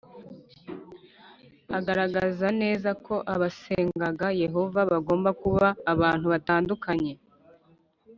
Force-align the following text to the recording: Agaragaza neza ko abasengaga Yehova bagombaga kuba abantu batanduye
Agaragaza 1.77 2.47
neza 2.61 2.89
ko 3.05 3.15
abasengaga 3.33 4.27
Yehova 4.43 4.79
bagombaga 4.91 5.37
kuba 5.41 5.67
abantu 5.93 6.25
batanduye 6.33 7.13